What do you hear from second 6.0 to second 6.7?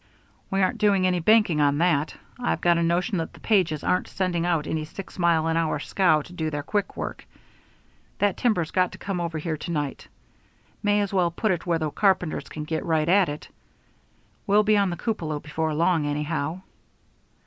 to do their